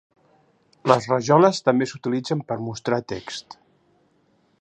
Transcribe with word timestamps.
Les 0.91 1.07
rajoles 1.11 1.59
també 1.67 1.87
s'utilitzen 1.91 2.41
per 2.53 2.57
mostrar 2.69 2.99
text. 3.15 3.59